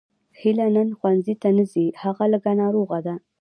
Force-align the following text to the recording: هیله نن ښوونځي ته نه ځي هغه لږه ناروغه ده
هیله 0.39 0.67
نن 0.75 0.89
ښوونځي 0.97 1.35
ته 1.41 1.49
نه 1.57 1.63
ځي 1.71 1.85
هغه 2.03 2.23
لږه 2.33 2.53
ناروغه 2.61 2.99
ده 3.05 3.15